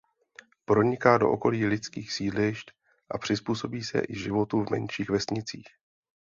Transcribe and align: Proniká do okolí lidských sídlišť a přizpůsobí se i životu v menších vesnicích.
Proniká 0.65 1.17
do 1.17 1.29
okolí 1.31 1.65
lidských 1.65 2.13
sídlišť 2.13 2.71
a 3.11 3.17
přizpůsobí 3.17 3.83
se 3.83 4.01
i 4.09 4.15
životu 4.19 4.63
v 4.63 4.69
menších 4.69 5.09
vesnicích. 5.09 5.65